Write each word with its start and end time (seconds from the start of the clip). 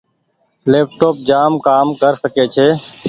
ليپ 0.71 0.87
ٽوپ 0.99 1.15
جآم 1.27 1.51
ڪر 2.01 2.13
ڪسي 2.25 2.43
ڇي۔ 2.53 2.67